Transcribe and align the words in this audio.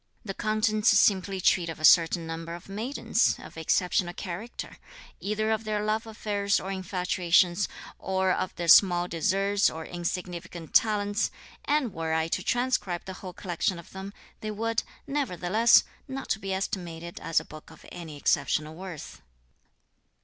The 0.25 0.33
contents 0.33 0.89
simply 0.89 1.39
treat 1.39 1.69
of 1.69 1.79
a 1.79 1.85
certain 1.85 2.25
number 2.25 2.55
of 2.55 2.67
maidens, 2.67 3.35
of 3.37 3.55
exceptional 3.55 4.15
character; 4.15 4.77
either 5.19 5.51
of 5.51 5.63
their 5.63 5.85
love 5.85 6.07
affairs 6.07 6.59
or 6.59 6.71
infatuations, 6.71 7.69
or 7.99 8.31
of 8.31 8.55
their 8.55 8.67
small 8.67 9.07
deserts 9.07 9.69
or 9.69 9.85
insignificant 9.85 10.73
talents; 10.73 11.29
and 11.65 11.93
were 11.93 12.15
I 12.15 12.29
to 12.29 12.41
transcribe 12.41 13.05
the 13.05 13.13
whole 13.21 13.33
collection 13.33 13.77
of 13.77 13.91
them, 13.91 14.11
they 14.39 14.49
would, 14.49 14.81
nevertheless, 15.05 15.83
not 16.07 16.35
be 16.41 16.51
estimated 16.51 17.19
as 17.19 17.39
a 17.39 17.45
book 17.45 17.69
of 17.69 17.85
any 17.91 18.17
exceptional 18.17 18.73
worth." 18.73 19.21